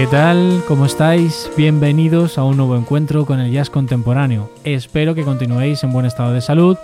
[0.00, 0.64] ¿Qué tal?
[0.66, 1.50] ¿Cómo estáis?
[1.58, 4.50] Bienvenidos a un nuevo encuentro con el jazz contemporáneo.
[4.64, 6.78] Espero que continuéis en buen estado de salud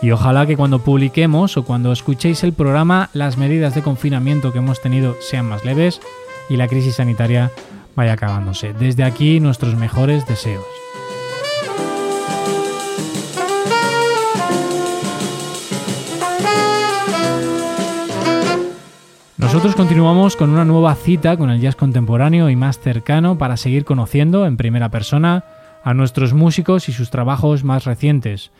[0.00, 4.58] y ojalá que cuando publiquemos o cuando escuchéis el programa las medidas de confinamiento que
[4.58, 6.00] hemos tenido sean más leves
[6.48, 7.50] y la crisis sanitaria
[7.96, 8.72] vaya acabándose.
[8.72, 10.64] Desde aquí nuestros mejores deseos.
[19.50, 23.84] Nosotros continuamos con una nueva cita con el jazz contemporáneo y más cercano para seguir
[23.84, 25.42] conociendo en primera persona
[25.82, 28.52] a nuestros músicos y sus trabajos más recientes.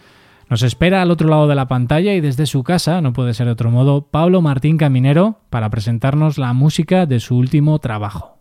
[0.48, 3.46] Nos espera al otro lado de la pantalla y desde su casa, no puede ser
[3.46, 8.38] de otro modo, Pablo Martín Caminero para presentarnos la música de su último trabajo.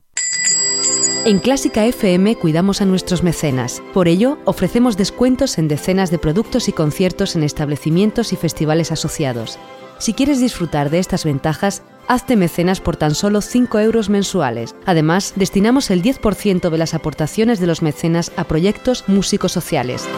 [1.25, 3.83] En Clásica FM cuidamos a nuestros mecenas.
[3.93, 9.59] Por ello, ofrecemos descuentos en decenas de productos y conciertos en establecimientos y festivales asociados.
[9.99, 14.75] Si quieres disfrutar de estas ventajas, hazte mecenas por tan solo 5 euros mensuales.
[14.85, 20.09] Además, destinamos el 10% de las aportaciones de los mecenas a proyectos músicos sociales.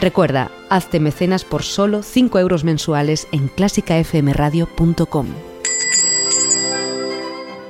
[0.00, 5.26] Recuerda, hazte mecenas por solo 5 euros mensuales en clásicafmradio.com.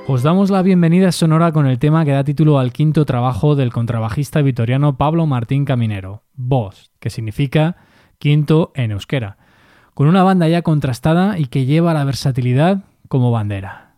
[0.07, 3.73] Os damos la bienvenida sonora con el tema que da título al quinto trabajo del
[3.73, 7.75] contrabajista vitoriano Pablo Martín Caminero, Voz, que significa
[8.17, 9.37] quinto en euskera,
[9.93, 13.95] con una banda ya contrastada y que lleva la versatilidad como bandera.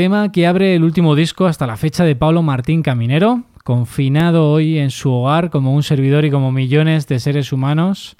[0.00, 4.78] Tema que abre el último disco hasta la fecha de Pablo Martín Caminero, confinado hoy
[4.78, 8.16] en su hogar como un servidor y como millones de seres humanos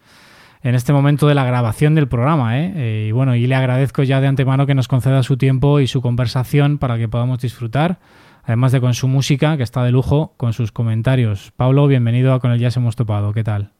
[0.63, 2.59] en este momento de la grabación del programa.
[2.59, 2.73] ¿eh?
[2.77, 5.87] Eh, y bueno, y le agradezco ya de antemano que nos conceda su tiempo y
[5.87, 7.97] su conversación para que podamos disfrutar,
[8.45, 11.51] además de con su música, que está de lujo, con sus comentarios.
[11.57, 13.33] Pablo, bienvenido a Con el Jazz Hemos Topado.
[13.33, 13.71] ¿Qué tal?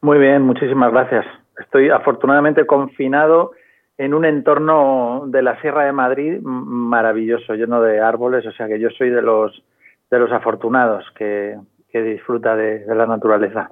[0.00, 1.24] Muy bien, muchísimas gracias.
[1.60, 3.52] Estoy afortunadamente confinado
[3.96, 8.80] en un entorno de la Sierra de Madrid maravilloso, lleno de árboles, o sea que
[8.80, 9.62] yo soy de los
[10.10, 11.56] de los afortunados que,
[11.92, 13.70] disfruta de, la naturaleza.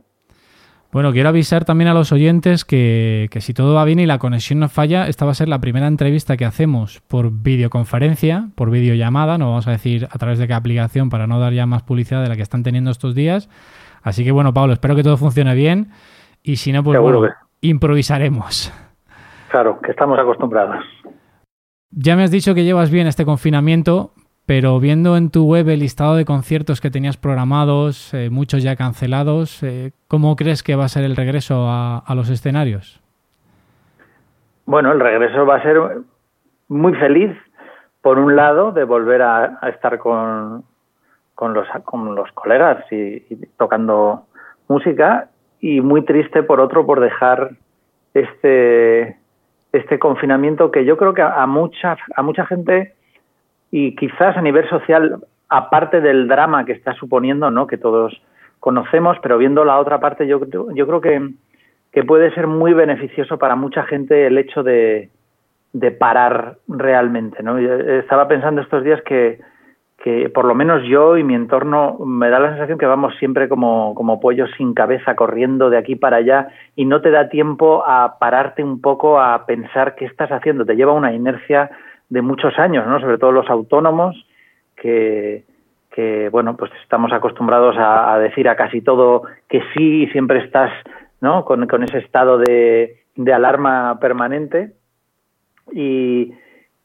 [0.93, 4.19] Bueno, quiero avisar también a los oyentes que, que, si todo va bien y la
[4.19, 8.71] conexión no falla, esta va a ser la primera entrevista que hacemos por videoconferencia, por
[8.71, 11.83] videollamada, no vamos a decir a través de qué aplicación para no dar ya más
[11.83, 13.49] publicidad de la que están teniendo estos días.
[14.03, 15.89] Así que bueno, Pablo, espero que todo funcione bien
[16.43, 17.29] y si no, pues bueno,
[17.61, 18.73] improvisaremos.
[19.53, 20.83] Claro, que estamos acostumbrados.
[21.91, 24.13] Ya me has dicho que llevas bien este confinamiento,
[24.47, 28.77] pero viendo en tu web el listado de conciertos que tenías programados, eh, muchos ya
[28.77, 33.03] cancelados, eh, ¿cómo crees que va a ser el regreso a, los escenarios?
[34.65, 35.79] Bueno, el regreso va a ser
[36.69, 37.37] muy feliz,
[38.01, 40.65] por un lado, de volver a, estar con,
[41.35, 43.21] con, los, con los colegas y,
[43.59, 44.25] tocando
[44.67, 45.29] música,
[45.61, 47.51] y muy triste, por otro, por dejar
[48.15, 49.21] este
[49.73, 52.95] este confinamiento que yo creo que a, mucha, a mucha gente
[53.71, 57.67] y quizás a nivel social, aparte del drama que está suponiendo, ¿no?
[57.67, 58.21] que todos
[58.61, 60.41] conocemos, pero viendo la otra parte, yo,
[60.75, 61.31] yo creo que,
[61.91, 65.09] que puede ser muy beneficioso para mucha gente el hecho de,
[65.73, 67.43] de parar realmente.
[67.43, 67.59] ¿no?
[67.59, 69.41] Estaba pensando estos días que,
[70.03, 73.49] que por lo menos yo y mi entorno me da la sensación que vamos siempre
[73.49, 77.85] como, como pollos sin cabeza corriendo de aquí para allá y no te da tiempo
[77.87, 80.67] a pararte un poco a pensar qué estás haciendo.
[80.67, 81.71] Te lleva una inercia
[82.09, 82.99] de muchos años, ¿no?
[82.99, 84.17] Sobre todo los autónomos
[84.75, 85.45] que,
[85.93, 90.73] que bueno, pues estamos acostumbrados a, decir a casi todo que sí y siempre estás,
[91.21, 91.45] ¿no?
[91.45, 94.73] Con, con ese estado de, de alarma permanente
[95.71, 96.35] y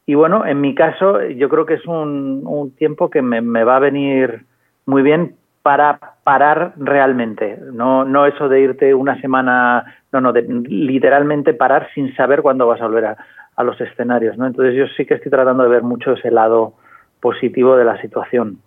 [0.09, 3.79] y bueno, en mi caso, yo creo que es un, tiempo que me, va a
[3.79, 4.45] venir
[4.85, 7.59] muy bien para parar realmente.
[7.73, 12.65] No, no eso de irte una semana, no, no, de literalmente parar sin saber cuándo
[12.65, 13.17] vas a volver a,
[13.57, 14.37] a los escenarios.
[14.37, 14.47] ¿no?
[14.47, 16.75] Entonces yo sí que estoy tratando de ver mucho ese lado
[17.19, 18.59] positivo de la situación.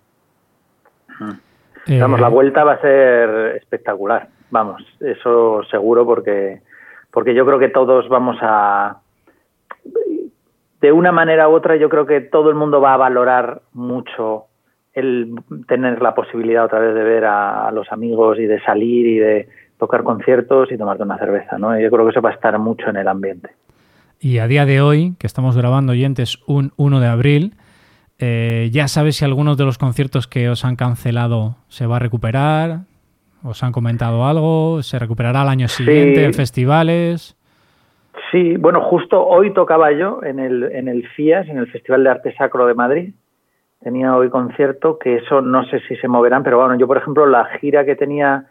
[1.86, 4.28] Eh, vamos, la vuelta va a ser espectacular.
[4.50, 6.60] Vamos, eso seguro porque,
[7.10, 8.98] porque yo creo que todos vamos a
[10.80, 14.46] de una manera u otra yo creo que todo el mundo va a valorar mucho
[14.92, 15.34] el
[15.68, 19.48] tener la posibilidad otra vez de ver a, los amigos y de salir y de
[19.78, 21.78] tocar conciertos y tomarte una cerveza, ¿no?
[21.78, 23.50] yo creo que eso va a estar mucho en el ambiente.
[24.18, 27.54] Y a día de hoy, que estamos grabando oyentes un 1 de abril,
[28.18, 32.00] eh, ¿ya sabes si algunos de los conciertos que os han cancelado se va a
[32.00, 32.80] recuperar?
[33.42, 34.82] ¿Os han comentado algo?
[34.82, 37.34] ¿Se recuperará al año siguiente en festivales?
[38.30, 42.10] Sí, bueno, justo hoy tocaba yo en el, en el FIAS, en el Festival de
[42.10, 43.12] Arte Sacro de Madrid.
[43.80, 47.26] Tenía hoy concierto, que eso no sé si se moverán, pero bueno, yo por ejemplo
[47.26, 48.46] la gira que tenía,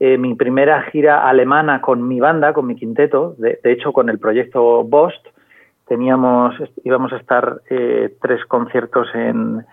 [0.00, 4.18] eh, mi primera gira alemana con mi banda, con mi quinteto, de, hecho con el
[4.18, 5.24] proyecto Bost,
[5.86, 9.64] teníamos, íbamos a estar eh, tres conciertos en,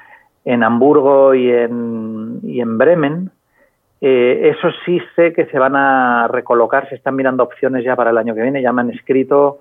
[0.45, 3.31] en Hamburgo y en, y en Bremen,
[4.01, 8.12] eh, eso sí sé que se van a recolocar, se están mirando opciones ya para
[8.12, 9.60] el año que viene, ya me han escrito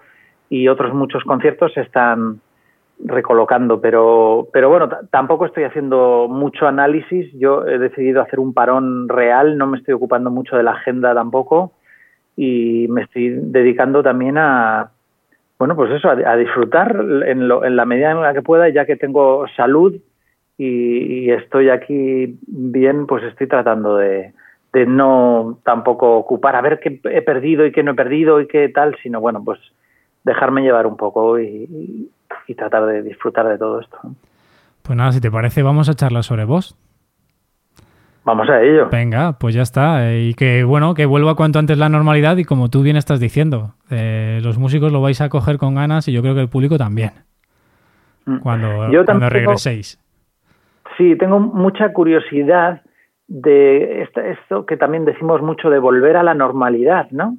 [0.49, 2.41] y otros muchos conciertos se están
[3.05, 9.09] recolocando, pero, pero bueno, tampoco estoy haciendo mucho análisis, yo he decidido hacer un parón
[9.09, 11.73] real, no me estoy ocupando mucho de la agenda tampoco
[12.37, 14.91] y me estoy dedicando también a,
[15.59, 18.97] bueno, pues eso, a, disfrutar en, en la medida en la que pueda, ya que
[18.97, 19.95] tengo salud
[20.59, 24.33] y, estoy aquí bien, pues estoy tratando de,
[24.87, 28.69] no tampoco ocupar a ver qué he perdido y qué no he perdido y qué
[28.69, 29.61] tal, sino bueno, pues
[30.25, 32.11] dejarme llevar un poco y,
[32.57, 33.99] tratar de disfrutar de todo esto.
[34.83, 36.77] Pues nada, si te parece, vamos a charlar sobre vos.
[38.25, 38.89] Vamos a ello.
[38.91, 40.11] Venga, pues ya está.
[40.11, 43.21] Eh, y que bueno, que vuelva cuanto antes la normalidad y como tú bien estás
[43.21, 46.49] diciendo, eh, los músicos lo vais a coger con ganas y yo creo que el
[46.49, 47.13] público también.
[48.25, 48.39] Mm.
[48.39, 49.99] Cuando, cuando regreséis.
[50.99, 52.83] Sí, tengo mucha curiosidad
[53.29, 57.37] de esto, que también decimos mucho de volver a la normalidad, ¿no?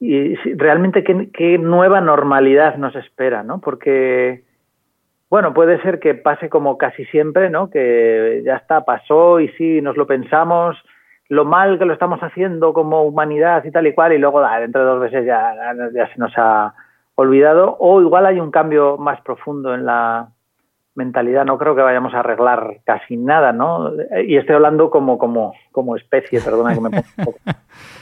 [0.00, 3.60] Y realmente qué, nueva normalidad nos espera, ¿no?
[3.60, 4.44] Porque,
[5.28, 7.68] bueno, puede ser que pase como casi siempre, ¿no?
[7.68, 10.76] Que ya está, pasó y sí, nos lo pensamos,
[11.28, 14.60] lo mal que lo estamos haciendo como humanidad y tal y cual, y luego ah,
[14.60, 15.52] dentro de dos veces ya,
[15.92, 16.72] ya se nos ha
[17.16, 20.28] olvidado, o igual hay un cambio más profundo en la
[20.98, 23.92] mentalidad no creo que vayamos a arreglar casi nada, ¿no?
[24.26, 27.24] Y estoy hablando como, como, como especie, perdona que me ponga un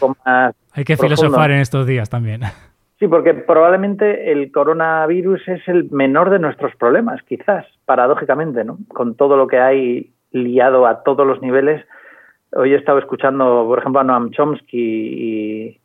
[0.00, 2.40] poco más Hay que filosofar en estos días también.
[2.98, 8.78] Sí, porque probablemente el coronavirus es el menor de nuestros problemas, quizás, paradójicamente, ¿no?
[8.88, 11.84] Con todo lo que hay liado a todos los niveles.
[12.52, 15.80] Hoy he estado escuchando, por ejemplo, a Noam Chomsky y,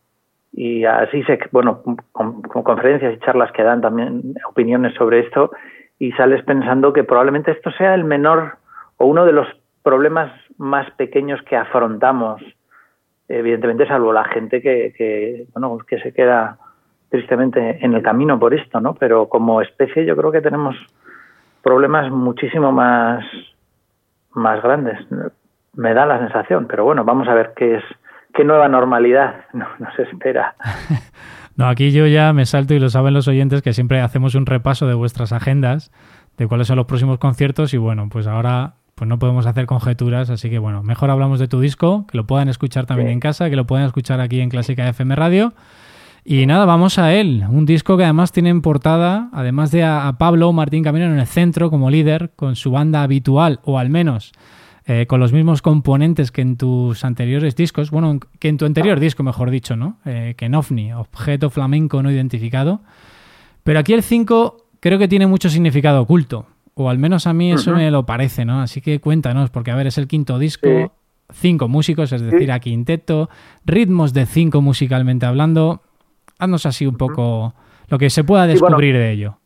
[0.54, 1.82] y a Sisek, bueno,
[2.14, 5.52] con, conferencias y charlas que dan también opiniones sobre esto,
[6.02, 8.58] y sales pensando que probablemente esto sea el menor
[8.98, 9.48] o uno de los
[9.84, 12.42] problemas más pequeños que afrontamos,
[13.30, 16.58] evidentemente salvo la gente que, que bueno, que se queda
[17.10, 18.96] tristemente en el camino por esto, ¿no?
[18.96, 20.76] Pero como especie yo creo que tenemos
[21.62, 23.24] problemas muchísimo más,
[24.32, 24.98] más grandes.
[25.76, 27.84] Me da la sensación, pero bueno, vamos a ver qué es,
[28.34, 30.56] qué nueva normalidad nos espera.
[31.62, 34.48] No, aquí yo ya me salto y lo saben los oyentes que siempre hacemos un
[34.48, 35.92] repaso de vuestras agendas,
[36.38, 40.32] de cuáles son los próximos conciertos y bueno, pues ahora pues no podemos hacer conjeturas,
[40.32, 43.50] así que bueno, mejor hablamos de tu disco, que lo puedan escuchar también en casa,
[43.52, 45.54] que lo puedan escuchar aquí en Clásica FM Radio.
[46.24, 47.44] Y nada, vamos a él.
[47.50, 51.28] Un disco que además tiene en portada, además de a, Pablo Martín Camino en el
[51.28, 54.32] centro como líder, con su banda habitual, o al menos
[54.94, 59.00] eh, con los mismos componentes que en tus anteriores discos, bueno, que en tu anterior
[59.00, 60.00] disco, mejor dicho, ¿no?
[60.04, 62.82] Eh, que en OVNI, objeto flamenco no identificado.
[63.64, 67.54] Pero aquí el 5 creo que tiene mucho significado oculto, o al menos a mí
[67.54, 68.62] eso me lo parece, ¿no?
[68.62, 70.92] Así que cuéntanos, porque a ver, es el quinto disco,
[71.32, 73.30] cinco músicos, es decir, a quinteto,
[73.64, 75.84] ritmos de cinco musicalmente hablando
[76.38, 77.54] Haznos así un poco
[77.88, 79.38] lo que se pueda descubrir de ello.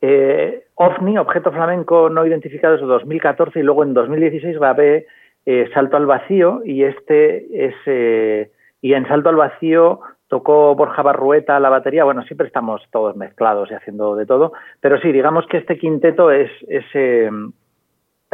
[0.00, 5.06] Eh, OVNI, Objeto Flamenco No Identificado, es de 2014 y luego en 2016 grabé
[5.44, 7.74] eh, Salto al Vacío y este es...
[7.84, 13.14] Eh, y en Salto al Vacío tocó Borja Barrueta la batería, bueno, siempre estamos todos
[13.14, 17.52] mezclados y haciendo de todo, pero sí, digamos que este quinteto es, es el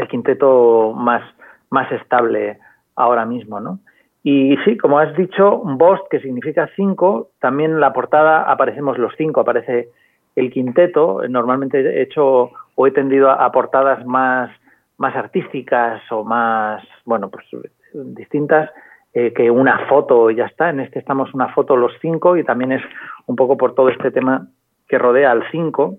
[0.08, 1.22] quinteto más,
[1.70, 2.60] más estable
[2.94, 3.80] ahora mismo, ¿no?
[4.22, 9.12] Y sí, como has dicho, Bost, que significa cinco, también en la portada aparecemos los
[9.16, 9.88] cinco, aparece
[10.36, 11.22] el quinteto.
[11.28, 14.50] Normalmente he hecho o he tendido a, portadas más,
[14.98, 17.46] más artísticas o más, bueno, pues
[17.92, 18.70] distintas
[19.14, 20.70] eh, que una foto y ya está.
[20.70, 22.82] En este estamos una foto los cinco y también es
[23.26, 24.46] un poco por todo este tema
[24.86, 25.96] que rodea al cinco,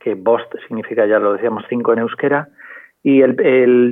[0.00, 2.48] que Bost significa, ya lo decíamos, cinco en euskera.
[3.02, 3.40] Y el,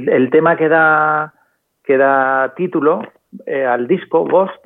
[0.09, 1.35] el, tema que da,
[1.83, 3.02] que da título
[3.47, 4.64] eh, al disco Ghost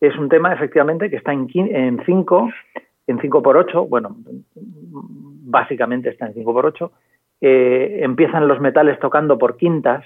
[0.00, 2.50] es un tema efectivamente que está en 5 en 5
[3.42, 4.16] por 8 bueno,
[4.54, 6.92] básicamente está en 5 por 8
[7.40, 10.04] eh, empiezan los metales tocando por quintas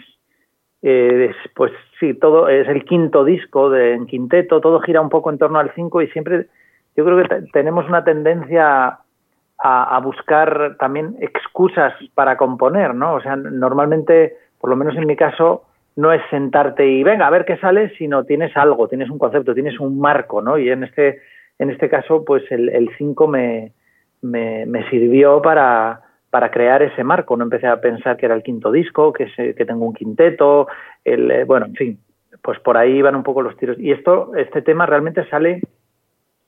[0.82, 5.30] eh, pues sí, todo es el quinto disco de, en quinteto, todo gira un poco
[5.30, 6.46] en torno al 5 y siempre
[6.96, 8.98] yo creo que tenemos una tendencia
[9.58, 13.14] a, a, buscar también excusas para componer, ¿no?
[13.14, 15.62] O sea, normalmente, por lo menos en mi caso,
[15.94, 19.54] no es sentarte y venga a ver qué sale, sino tienes algo, tienes un concepto,
[19.54, 20.58] tienes un marco, ¿no?
[20.58, 21.20] Y en este,
[21.62, 23.72] en este caso, pues el 5 me,
[24.22, 26.02] me, sirvió para,
[26.50, 27.36] crear ese marco.
[27.36, 30.68] No empecé a pensar que era el quinto disco, que, que tengo un quinteto,
[31.04, 31.98] el, eh, bueno, en fin,
[32.42, 33.78] pues por ahí van un poco los tiros.
[33.78, 35.60] Y esto, este tema realmente sale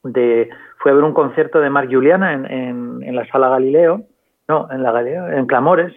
[0.05, 4.03] de, fue a ver un concierto de Marc Juliana en, en, en la sala Galileo,
[4.49, 5.93] no, en la Galileo, en Clamores,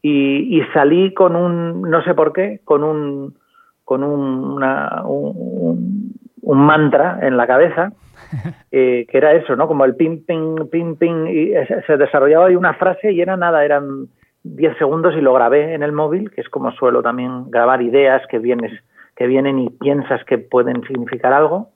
[0.00, 3.34] y, salí con un, no sé por qué, con un,
[3.84, 5.97] con un, un,
[6.54, 7.92] mantra en la cabeza,
[8.70, 9.66] eh, que era eso, ¿no?
[9.68, 11.52] Como el ping, ping, ping, ping, y
[11.86, 14.08] se desarrollaba ahí una frase y era nada, eran
[14.44, 18.22] 10 segundos y lo grabé en el móvil, que es como suelo también grabar ideas
[18.28, 18.72] que, vienes,
[19.16, 21.70] que vienen y piensas que pueden significar algo.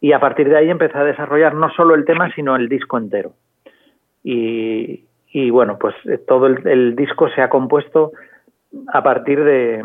[0.00, 2.98] Y a partir de ahí empecé a desarrollar no solo el tema, sino el disco
[2.98, 3.32] entero.
[4.22, 5.94] Y, y bueno, pues
[6.26, 8.12] todo el, disco se ha compuesto
[8.92, 9.84] a partir de,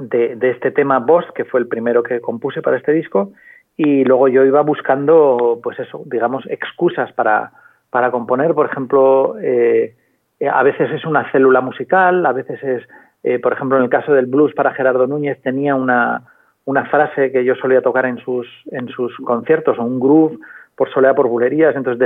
[0.00, 3.32] de, este tema Boss, que fue el primero que compuse para este disco,
[3.76, 7.52] y luego yo iba buscando, pues eso, digamos, excusas para,
[7.90, 9.94] para componer, por ejemplo, eh,
[10.38, 14.12] eh, a veces es una célula musical, a veces es, por ejemplo, en el caso
[14.12, 16.22] del blues para Gerardo Núñez tenía una,
[16.64, 20.38] una frase que yo solía tocar en sus, en sus conciertos, o un groove,
[20.76, 21.98] por soledad, por bulerías, entonces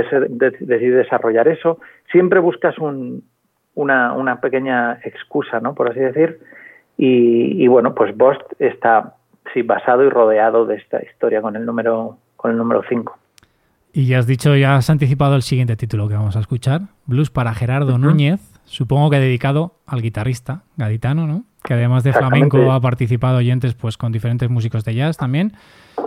[0.59, 1.79] decidí desarrollar eso.
[2.11, 5.73] Siempre buscas una, una, pequeña excusa, ¿no?
[5.75, 6.39] Por así decir.
[6.97, 9.15] Y, bueno, pues Bost está
[9.53, 13.17] sí, basado y rodeado de esta historia con el número con el número 5.
[13.93, 17.29] Y ya has dicho, ya has anticipado el siguiente título que vamos a escuchar, Blues
[17.29, 21.43] para Gerardo Núñez, supongo que dedicado al guitarrista gaditano, ¿no?
[21.63, 25.53] Que además de flamenco ha participado oyentes pues con diferentes músicos de jazz también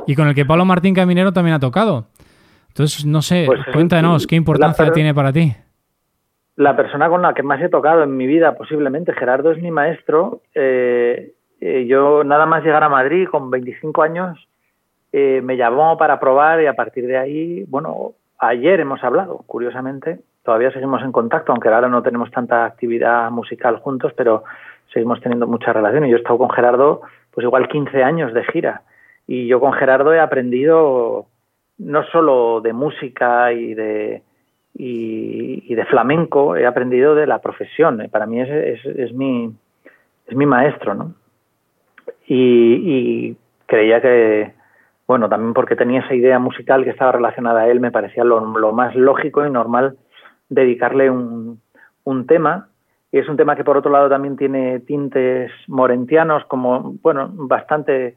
[0.07, 2.09] y con el que Pablo Martín Caminero también ha tocado.
[2.69, 5.55] Entonces, no sé, pues cuéntanos, ¿qué importancia tiene para ti?
[6.59, 9.13] La persona con la que más he tocado en mi vida, posiblemente.
[9.13, 10.41] Gerardo es mi maestro.
[10.57, 14.49] Eh, eh, yo nada más llegar a Madrid con 25 años,
[15.13, 20.19] eh, me llamó para probar y a partir de ahí, bueno, ayer hemos hablado, curiosamente.
[20.43, 24.43] Todavía seguimos en contacto, aunque ahora no tenemos tanta actividad musical juntos, pero
[24.93, 26.07] seguimos teniendo mucha relación.
[26.07, 28.83] Y yo he estado con Gerardo, pues igual 15 años de gira.
[29.29, 31.27] Y yo con Gerardo he aprendido
[31.79, 34.23] no solo de música y de,
[34.79, 38.09] y, de flamenco, he aprendido de la profesión.
[38.11, 39.53] Para mí es, es, mi,
[40.27, 41.15] es mi maestro, ¿no?
[42.27, 43.37] Y,
[43.67, 44.53] creía que,
[45.07, 48.41] bueno, también porque tenía esa idea musical que estaba relacionada a él, me parecía lo,
[48.41, 49.97] lo más lógico y normal
[50.49, 51.61] dedicarle un,
[52.05, 52.69] un tema.
[53.11, 58.15] Y es un tema que por otro lado también tiene tintes morentianos, como, bueno, bastante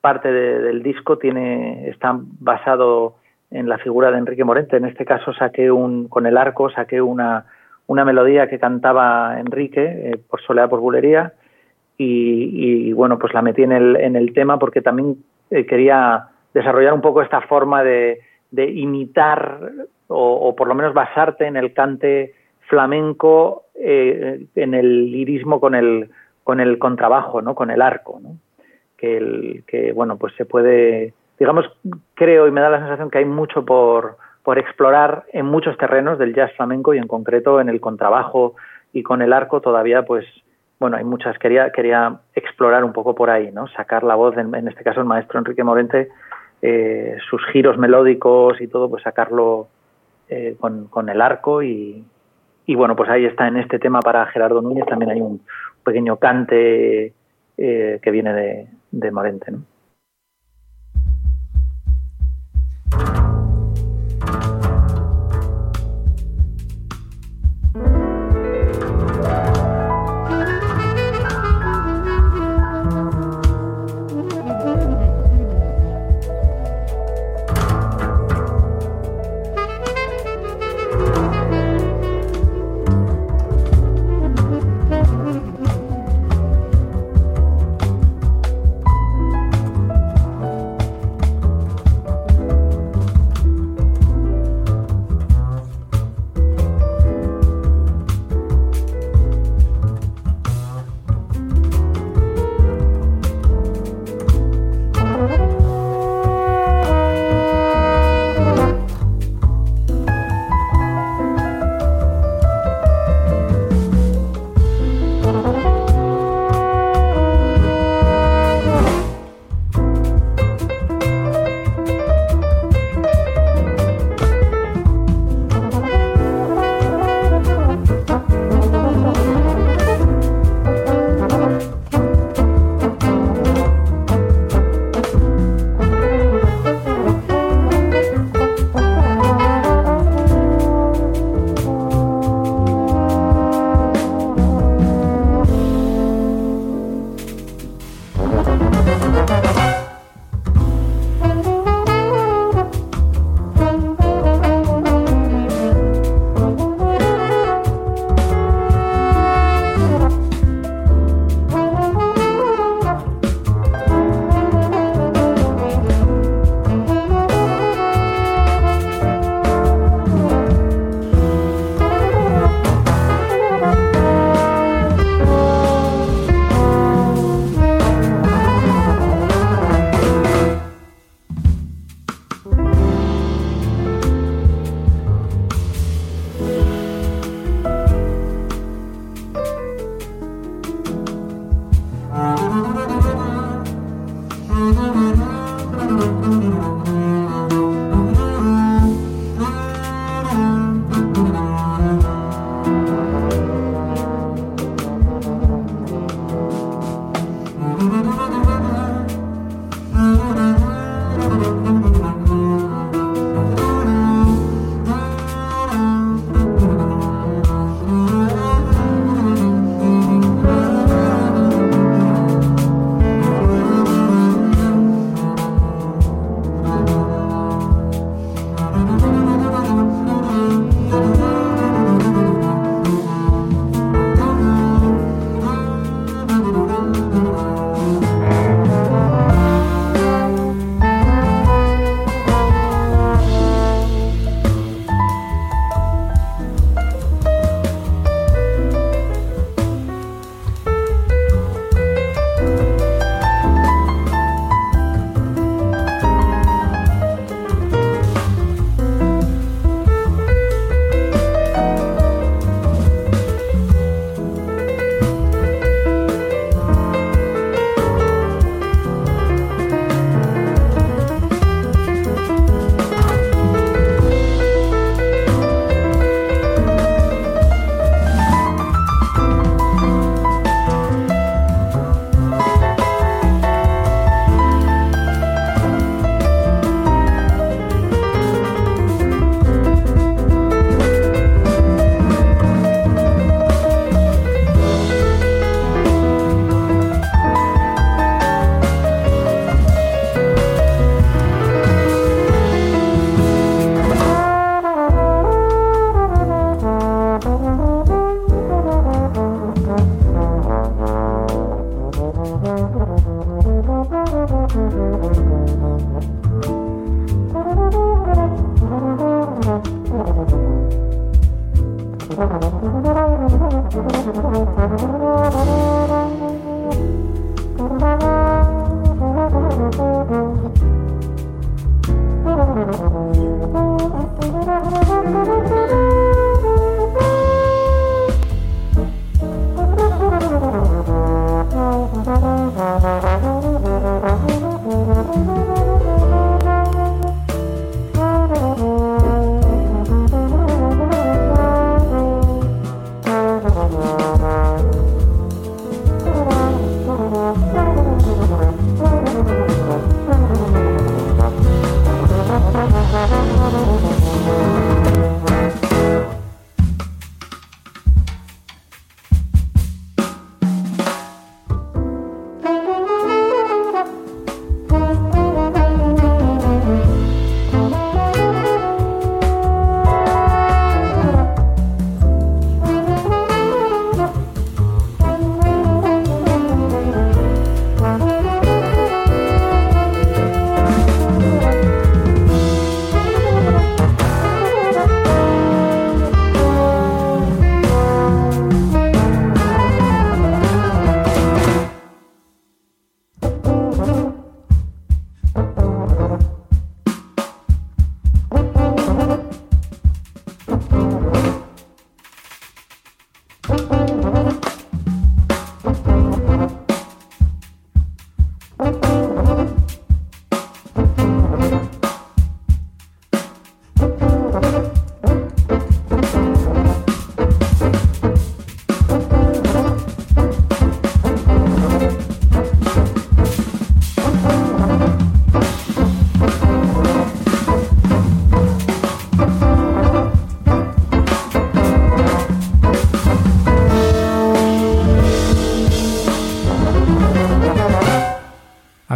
[0.00, 3.16] parte del disco tiene, está basado
[3.52, 4.76] en la figura de Enrique Morente.
[4.76, 7.44] En este caso saqué un, con el arco, saqué una,
[7.86, 11.32] una melodía que cantaba Enrique eh, por Soledad por Bulería
[11.98, 15.18] y, bueno, pues la metí en el, en el tema porque también
[15.50, 19.70] eh, quería desarrollar un poco esta forma de, de imitar
[20.08, 22.34] o, por lo menos basarte en el cante
[22.68, 26.10] flamenco, eh, en el lirismo con el,
[26.42, 27.54] con el contrabajo, ¿no?
[27.54, 28.20] con el arco,
[28.96, 31.66] que, el, que bueno, pues se puede digamos,
[32.14, 36.16] creo y me da la sensación que hay mucho por, por explorar en muchos terrenos
[36.16, 38.54] del jazz flamenco y en concreto en el contrabajo
[38.92, 40.24] y con el arco todavía pues
[40.78, 44.68] bueno hay muchas quería quería explorar un poco por ahí no sacar la voz en,
[44.68, 46.10] este caso el maestro Enrique Morente
[46.62, 49.66] eh, sus giros melódicos y todo pues sacarlo
[50.28, 52.04] eh, con, con, el arco y,
[52.66, 55.40] y bueno pues ahí está en este tema para Gerardo Núñez también hay un
[55.82, 57.12] pequeño cante
[57.58, 59.71] eh, que viene de, de Morente ¿no?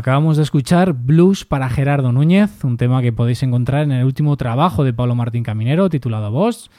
[0.07, 4.37] Acabamos de escuchar Blues para Gerardo Núñez, un tema que podéis encontrar en el último
[4.37, 6.71] trabajo de Pablo Martín Caminero titulado Voz.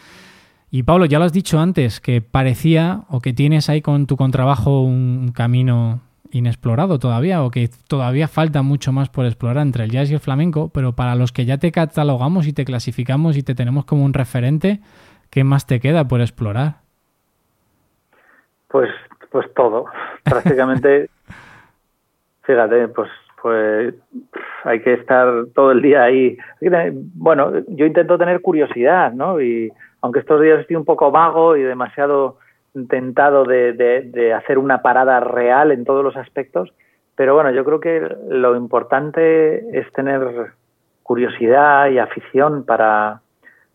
[0.71, 4.15] Y Pablo, ya lo has dicho antes, que parecía o que tienes ahí con tu
[4.15, 5.99] contrabajo un camino
[6.31, 10.21] inexplorado todavía o que todavía falta mucho más por explorar entre el jazz y el
[10.21, 14.05] flamenco, pero para los que ya te catalogamos y te clasificamos y te tenemos como
[14.05, 14.79] un referente,
[15.31, 16.75] ¿qué más te queda por explorar?
[18.69, 18.89] Pues,
[19.29, 19.87] pues todo.
[20.23, 21.09] Prácticamente,
[22.47, 23.09] fíjate, pues,
[23.41, 23.93] pues
[24.63, 26.37] hay que estar todo el día ahí.
[27.13, 29.39] Bueno, yo intento tener curiosidad, ¿no?
[29.39, 32.37] Y aunque estos días estoy un poco vago y demasiado
[32.89, 36.71] tentado de, de, hacer una parada real en todos los aspectos,
[37.15, 40.53] pero bueno, yo creo que lo importante es tener
[41.01, 43.21] curiosidad y afición para,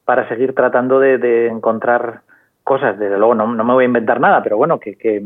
[0.04, 2.20] para seguir tratando de, de encontrar
[2.62, 2.96] cosas.
[2.96, 5.24] Desde luego no, no, me voy a inventar nada, pero bueno, que, que,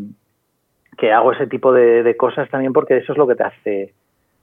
[0.96, 3.94] que hago ese tipo de, de, cosas también porque eso es lo que te hace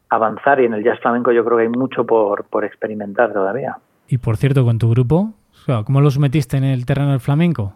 [0.10, 3.78] avanzar y en el jazz flamenco yo creo que hay mucho por, por experimentar todavía.
[4.08, 5.34] Y por cierto, con tu grupo,
[5.86, 7.74] ¿cómo los metiste en el terreno del flamenco?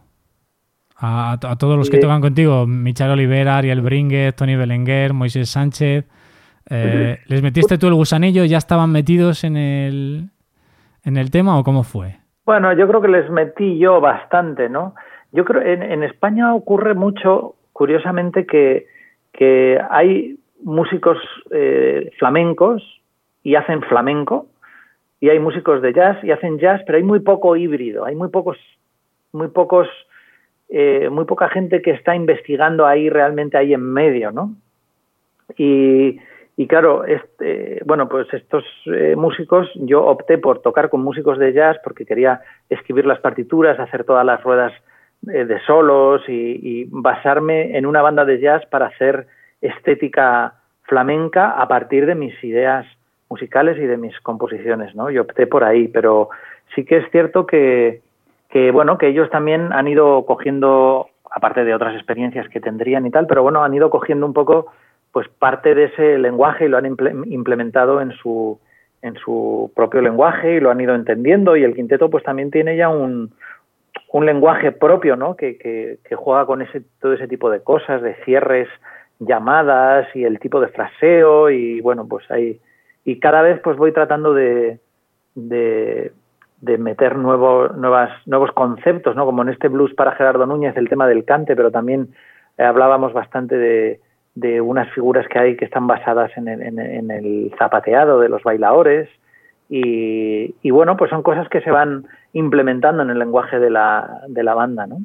[1.00, 6.08] A, todos los que tocan contigo, Michal Olivera, Ariel Bringuez, Tony Belenguer, Moisés Sánchez.
[6.70, 8.46] Eh, ¿Les metiste tú el gusanillo?
[8.46, 10.30] ¿Ya estaban metidos en el,
[11.04, 12.18] en el tema o cómo fue?
[12.46, 14.96] Bueno, yo creo que les metí yo bastante, ¿no?
[15.32, 18.88] Yo creo en, en España ocurre mucho, curiosamente, que,
[19.92, 21.20] hay músicos
[21.52, 22.82] eh, flamencos
[23.44, 24.48] y hacen flamenco,
[25.20, 28.30] y hay músicos de jazz y hacen jazz, pero hay muy poco híbrido, hay muy
[28.30, 28.58] pocos,
[29.32, 29.88] muy pocos
[30.70, 34.56] eh, muy poca gente que está investigando ahí realmente ahí en medio, ¿no?
[35.56, 36.20] Y,
[36.58, 41.54] y claro, este, bueno, pues estos eh, músicos, yo opté por tocar con músicos de
[41.54, 44.74] jazz porque quería escribir las partituras, hacer todas las ruedas
[45.32, 49.28] eh, de solos y, y, basarme en una banda de jazz para hacer
[49.62, 50.54] estética
[50.84, 52.86] flamenca a partir de mis ideas
[53.30, 55.10] musicales y de mis composiciones, ¿no?
[55.10, 56.30] Yo opté por ahí, pero
[56.74, 58.02] sí que es cierto que,
[58.50, 63.12] que bueno, que ellos también han ido cogiendo, aparte de otras experiencias que tendrían y
[63.12, 64.68] tal, pero bueno, han ido cogiendo un poco
[65.12, 68.60] pues parte de ese lenguaje y lo han implementado en su
[69.02, 72.76] en su propio lenguaje y lo han ido entendiendo y el quinteto pues también tiene
[72.76, 73.32] ya un,
[74.12, 75.36] un lenguaje propio, ¿no?
[75.36, 78.68] Que, que, que juega con ese todo ese tipo de cosas, de cierres,
[79.20, 82.60] llamadas y el tipo de fraseo y bueno, pues ahí
[83.04, 84.80] y cada vez pues voy tratando de,
[85.36, 86.12] de
[86.62, 89.26] de meter nuevos nuevas, nuevos conceptos, ¿no?
[89.26, 92.10] Como en este blues para Gerardo Núñez, el tema del cante, pero también
[92.58, 94.00] eh, hablábamos bastante de,
[94.34, 98.42] de, unas figuras que hay que están basadas en el, en, el zapateado de los
[98.44, 99.08] bailadores
[99.70, 102.06] y, y, bueno, pues son cosas que se van
[102.38, 105.00] implementando en el lenguaje de la, de la banda, ¿no?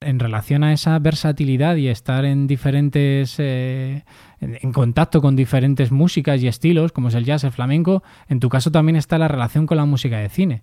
[0.00, 4.04] En relación a esa versatilidad y estar en diferentes eh,
[4.40, 8.48] en contacto con diferentes músicas y estilos, como es el jazz, el flamenco, en tu
[8.50, 10.62] caso también está la relación con la música de cine.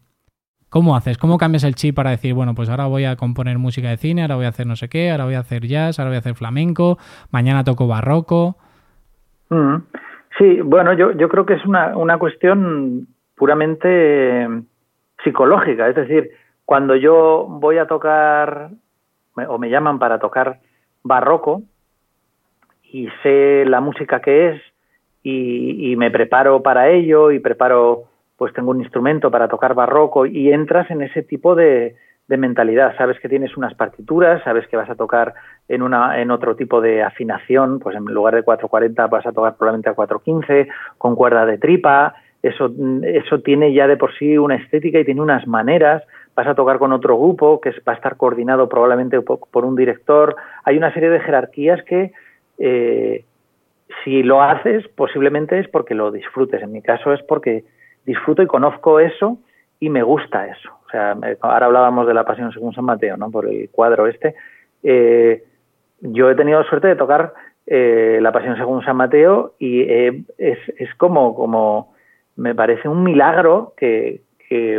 [0.69, 1.17] ¿Cómo haces?
[1.17, 4.21] ¿Cómo cambias el chip para decir, bueno, pues ahora voy a componer música de cine,
[4.21, 6.19] ahora voy a hacer no sé qué, ahora voy a hacer jazz, ahora voy a
[6.19, 6.97] hacer flamenco,
[7.31, 8.57] mañana toco barroco?
[9.49, 9.77] Mm.
[10.37, 14.47] Sí, bueno, yo, yo creo que es una, una cuestión puramente
[15.23, 16.31] psicológica, es decir,
[16.65, 18.69] cuando yo voy a tocar
[19.35, 20.59] o me llaman para tocar
[21.03, 21.63] barroco
[22.83, 24.61] y sé la música que es
[25.23, 28.05] y, me preparo para ello y preparo
[28.37, 31.95] pues tengo un instrumento para tocar barroco y entras en ese tipo de,
[32.27, 32.95] de mentalidad.
[32.97, 35.35] Sabes que tienes unas partituras, sabes que vas a tocar
[35.67, 39.57] en, una, en otro tipo de afinación, pues en lugar de 440 vas a tocar
[39.57, 42.71] probablemente a 415, con cuerda de tripa, eso,
[43.03, 46.03] eso tiene ya de por sí una estética y tiene unas maneras,
[46.35, 50.35] vas a tocar con otro grupo que va a estar coordinado probablemente por un director,
[50.63, 52.11] hay una serie de jerarquías que
[52.57, 53.23] eh,
[54.03, 57.63] si lo haces posiblemente es porque lo disfrutes, en mi caso es porque
[58.05, 59.37] disfruto y conozco eso
[59.79, 60.69] y me gusta eso.
[60.87, 63.31] O sea, ahora hablábamos de la Pasión según San Mateo, ¿no?
[63.31, 64.35] Por el cuadro este.
[64.83, 65.43] Eh,
[66.01, 67.33] yo he tenido suerte de tocar
[67.65, 71.93] eh, la Pasión según San Mateo y es, es como, como,
[72.35, 74.21] me parece un milagro que,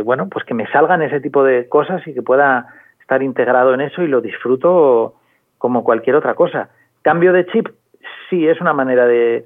[0.03, 2.67] bueno, pues que me salgan ese tipo de cosas y que pueda
[2.99, 5.15] estar integrado en eso y lo disfruto
[5.57, 6.69] como cualquier otra cosa.
[7.01, 7.67] Cambio de chip,
[8.29, 9.45] sí, es una manera de,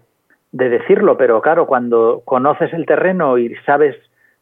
[0.52, 3.96] de decirlo, pero claro, cuando conoces el terreno y sabes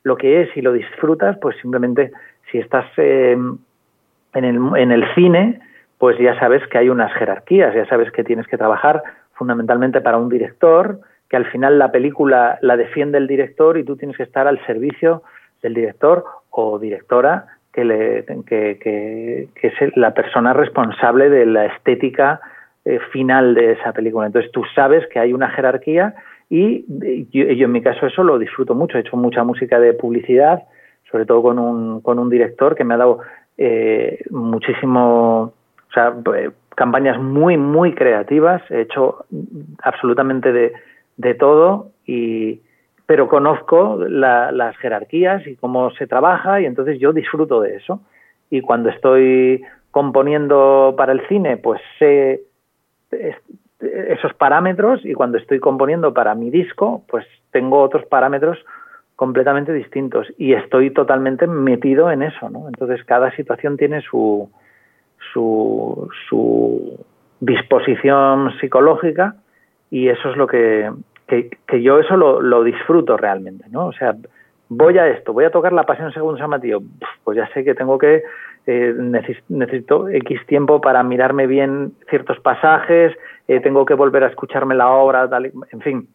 [0.03, 2.11] lo que es y lo disfrutas, pues simplemente
[2.51, 3.37] si estás eh,
[4.33, 5.59] en, el, en el cine,
[5.97, 9.01] pues ya sabes que hay unas jerarquías, ya sabes que tienes que trabajar
[9.33, 10.99] fundamentalmente para un director,
[11.35, 14.65] que al final la película la defiende el director y tú tienes que estar al
[14.65, 15.21] servicio
[15.61, 22.39] del director o directora que, le, que, que, es la persona responsable de la estética
[22.85, 24.27] eh, final de esa película.
[24.27, 26.15] Entonces tú sabes que hay una jerarquía
[26.49, 26.85] y
[27.33, 28.97] yo, en mi caso eso lo disfruto mucho.
[28.97, 30.63] He hecho mucha música de publicidad,
[31.11, 33.19] sobre todo con un, con un director que me ha dado
[33.57, 35.51] eh, muchísimo,
[35.89, 38.61] o sea, eh, campañas muy, muy creativas.
[38.71, 39.25] He hecho
[39.83, 40.71] absolutamente de,
[41.17, 42.61] de todo y
[43.05, 48.01] pero conozco las jerarquías y cómo se trabaja y entonces yo disfruto de eso.
[48.49, 52.41] Y cuando estoy componiendo para el cine, pues sé
[53.79, 58.57] esos parámetros y cuando estoy componiendo para mi disco, pues tengo otros parámetros
[59.15, 62.67] completamente distintos y estoy totalmente metido en eso, ¿no?
[62.67, 64.49] Entonces cada situación tiene su,
[65.31, 67.05] su, su
[67.39, 69.35] disposición psicológica
[69.89, 70.91] y eso es lo que,
[71.27, 73.87] que, yo eso lo, lo, disfruto realmente, ¿no?
[73.87, 74.15] O sea,
[74.69, 76.81] voy a esto, voy a tocar la Pasión según San Mateo,
[77.23, 78.23] pues ya sé que tengo que,
[78.65, 78.95] eh,
[79.49, 83.15] necesito X tiempo para mirarme bien ciertos pasajes,
[83.47, 86.07] eh, tengo que volver a escucharme la obra, tal, en fin.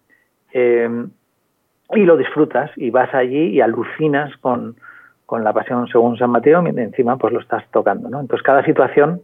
[0.52, 1.06] Eh,
[1.92, 4.76] y lo disfrutas y vas allí y alucinas con,
[5.26, 8.20] con la Pasión según San Mateo y encima pues lo estás tocando, ¿no?
[8.20, 9.20] Entonces cada situación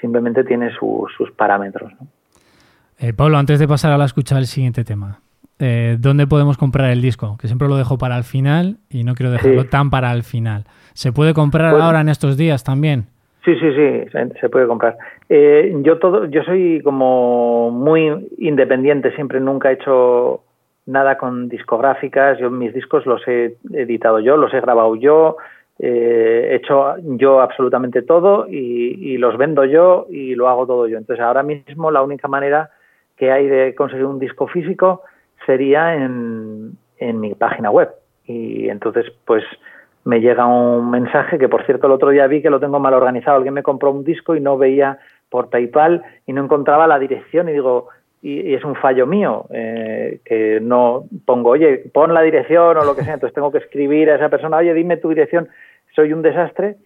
[0.00, 2.06] simplemente tiene sus parámetros, ¿no?
[2.98, 5.20] Eh, Pablo, antes de pasar a la escucha del siguiente tema,
[5.58, 7.36] eh, ¿dónde podemos comprar el disco?
[7.40, 10.64] Que siempre lo dejo para el final y no quiero dejarlo tan para el final.
[10.94, 13.04] ¿Se puede comprar pues ahora en estos días también?
[13.44, 14.96] Sí, sí, sí, se, puede comprar.
[15.28, 20.42] Eh, yo todo, yo soy como muy independiente, siempre nunca he hecho
[20.86, 22.38] nada con discográficas.
[22.38, 25.36] Yo mis discos los he editado yo, los he grabado yo,
[25.78, 30.88] eh, he hecho yo absolutamente todo y, y, los vendo yo y lo hago todo
[30.88, 30.98] yo.
[30.98, 32.70] Entonces ahora mismo la única manera
[33.16, 35.02] que hay de conseguir un disco físico
[35.44, 37.90] sería en, en mi página web.
[38.24, 39.44] Y entonces, pues
[40.04, 42.94] me llega un mensaje que, por cierto, el otro día vi que lo tengo mal
[42.94, 43.36] organizado.
[43.36, 44.98] Alguien me compró un disco y no veía
[45.28, 47.88] por PayPal y no encontraba la dirección y digo,
[48.22, 52.94] y, es un fallo mío, eh, que no pongo, oye, pon la dirección o lo
[52.94, 55.48] que sea, entonces tengo que escribir a esa persona, oye, dime tu dirección,
[55.94, 56.76] soy un desastre,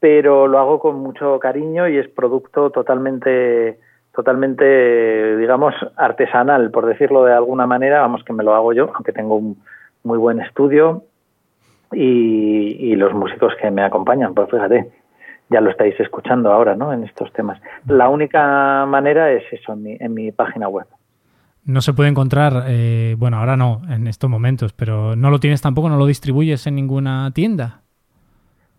[0.00, 3.78] pero lo hago con mucho cariño y es producto totalmente
[4.18, 9.12] totalmente, digamos, artesanal, por decirlo de alguna manera, vamos que me lo hago yo, aunque
[9.12, 9.62] tengo un
[10.02, 11.04] muy buen estudio
[11.92, 14.90] y, los músicos que me acompañan, pues fíjate,
[15.50, 16.92] ya lo estáis escuchando ahora, ¿no?
[16.92, 17.60] En estos temas.
[17.86, 20.86] La única manera es eso, en mi, en mi página web.
[21.64, 25.62] No se puede encontrar, eh, bueno, ahora no, en estos momentos, pero no lo tienes
[25.62, 27.82] tampoco, no lo distribuyes en ninguna tienda.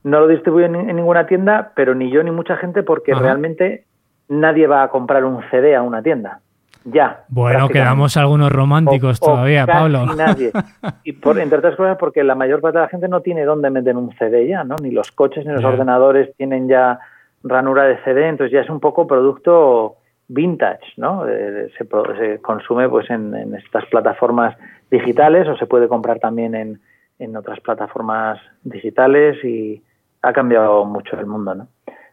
[0.03, 3.85] No lo distribuyo en, ninguna tienda, pero ni yo ni mucha gente, porque realmente
[4.29, 6.39] nadie va a comprar un CD a una tienda.
[6.85, 7.25] Ya.
[7.27, 10.05] Bueno, quedamos algunos románticos todavía, Pablo.
[10.15, 10.51] Nadie.
[11.03, 13.69] Y por, entre otras cosas porque la mayor parte de la gente no tiene dónde
[13.69, 14.75] meter un CD ya, ¿no?
[14.81, 16.99] Ni los coches ni los ordenadores tienen ya
[17.43, 21.25] ranura de CD, entonces ya es un poco producto vintage, ¿no?
[21.25, 24.55] se, se, consume pues en, en, estas plataformas
[24.91, 26.79] digitales o se puede comprar también en,
[27.17, 29.81] en otras plataformas digitales y
[30.21, 31.67] ha cambiado mucho el mundo, ¿no?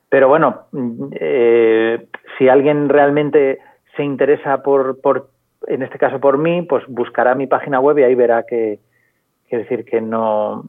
[0.09, 0.67] Pero bueno,
[1.13, 2.07] eh,
[2.39, 3.59] si alguien realmente
[3.97, 5.31] se interesa por, por,
[5.67, 8.79] en este caso por mí, pues buscará mi página web y ahí verá que,
[9.49, 10.65] que decir que no,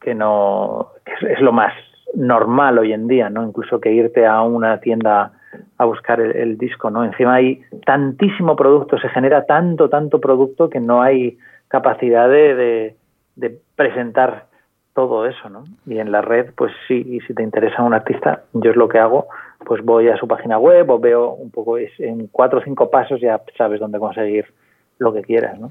[0.00, 1.74] que no, es, lo más
[2.14, 3.46] normal hoy en día, ¿no?
[3.46, 5.32] Incluso que irte a una tienda
[5.78, 7.04] a buscar el, disco, ¿no?
[7.04, 11.36] Encima hay tantísimo producto, se genera tanto, tanto producto que no hay
[11.68, 12.96] capacidad de
[13.74, 14.45] presentar
[14.96, 15.64] todo eso, ¿no?
[15.86, 18.88] Y en la red, pues sí, y si te interesa un artista, yo es lo
[18.88, 19.26] que hago,
[19.66, 23.20] pues voy a su página web o veo un poco, en cuatro o cinco pasos
[23.20, 24.46] ya sabes dónde conseguir
[24.98, 25.70] lo que quieras, ¿no?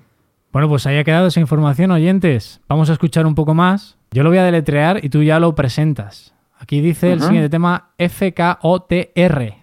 [0.54, 2.62] Bueno, pues ahí ha quedado esa información, oyentes.
[2.70, 4.00] Vamos a escuchar un poco más.
[4.12, 6.34] Yo lo voy a deletrear y tú ya lo presentas.
[6.60, 9.56] Aquí dice el siguiente tema FKOTR.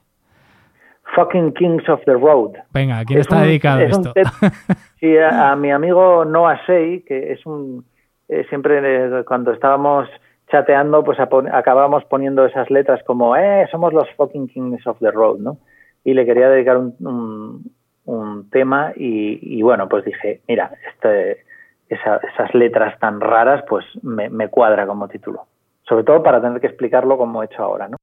[1.15, 2.55] Fucking Kings of the Road.
[2.75, 4.13] Venga, ¿a quién está dedicado esto?
[4.99, 7.85] sí, a, a, mi amigo Noah Shea, que es un
[8.33, 10.09] eh, siempre eh, cuando estábamos
[10.51, 15.39] chateando, pues acabábamos poniendo esas letras como, eh, somos los fucking kings of the road,
[15.39, 15.59] ¿no?
[16.05, 17.73] Y le quería dedicar un,
[18.05, 21.45] un, tema y, bueno, pues dije, mira, este,
[21.89, 25.47] esas letras tan raras, pues me, me cuadra como título.
[25.89, 27.97] Sobre todo para tener que explicarlo como he hecho ahora, ¿no?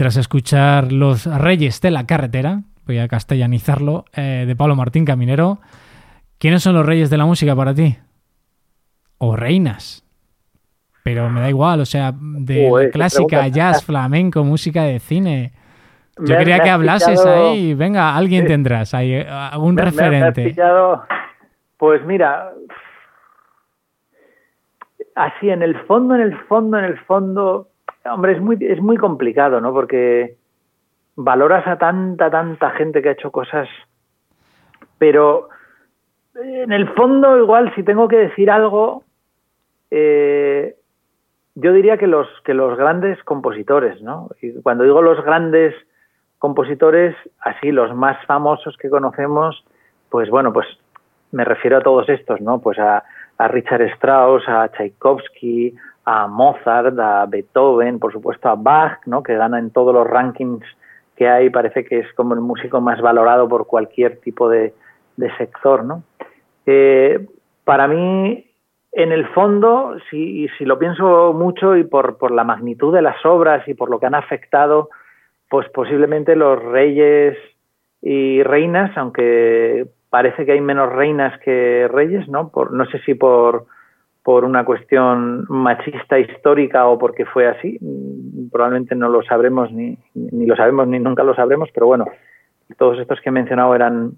[0.00, 5.58] Tras escuchar Los Reyes de la Carretera, voy a castellanizarlo, eh, de Pablo Martín Caminero,
[6.38, 7.98] ¿quiénes son los reyes de la música para ti?
[9.18, 10.02] ¿O reinas?
[11.04, 15.52] Pero me da igual, o sea, de clásica, jazz, flamenco, música de cine.
[16.16, 20.56] Yo quería que hablases ahí, venga, alguien tendrás, ahí, algún referente.
[21.76, 22.54] Pues mira,
[25.14, 27.69] así en el fondo, en el fondo, en el fondo,
[28.04, 29.72] hombre, es muy, es muy complicado, ¿no?
[29.72, 30.36] Porque
[31.16, 33.68] valoras a tanta, tanta gente que ha hecho cosas,
[34.98, 35.48] pero
[36.34, 39.04] en el fondo, igual, si tengo que decir algo,
[39.90, 40.76] eh,
[41.54, 44.28] yo diría que los, que los grandes compositores, ¿no?
[44.40, 45.74] Y cuando digo los grandes
[46.38, 49.64] compositores, así los más famosos que conocemos,
[50.08, 50.66] pues bueno, pues
[51.32, 52.60] me refiero a todos estos, ¿no?
[52.60, 53.04] Pues a,
[53.38, 55.74] a Richard Strauss, a Tchaikovsky,
[56.12, 59.22] a Mozart, a Beethoven, por supuesto a Bach, ¿no?
[59.22, 60.66] Que gana en todos los rankings
[61.14, 64.74] que hay, parece que es como el músico más valorado por cualquier tipo de,
[65.16, 66.02] de sector, ¿no?
[66.66, 67.28] Eh,
[67.64, 68.44] para mí
[68.90, 73.24] en el fondo, si, si lo pienso mucho y por, por la magnitud de las
[73.24, 74.88] obras y por lo que han afectado,
[75.48, 77.38] pues posiblemente los reyes
[78.02, 82.48] y reinas, aunque parece que hay menos reinas que reyes, ¿no?
[82.48, 83.66] Por, no sé si por,
[84.30, 87.80] por una cuestión machista histórica o porque fue así,
[88.52, 92.04] probablemente no lo sabremos ni, ni lo sabemos ni nunca lo sabremos, pero bueno,
[92.78, 94.12] todos estos que he mencionado eran,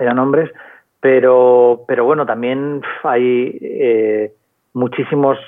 [0.00, 0.50] eran hombres
[0.98, 4.32] pero, pero bueno, también hay eh,
[4.72, 5.38] muchísimos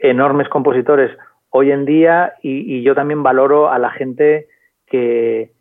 [0.00, 1.16] enormes compositores
[1.50, 4.48] hoy en día y, yo también valoro a la gente
[4.88, 5.52] que,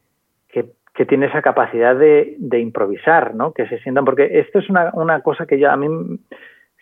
[0.50, 3.54] que, tiene esa capacidad de, de, improvisar, ¿no?
[3.54, 5.88] Que se sientan, porque esto es una, una cosa que ya a mí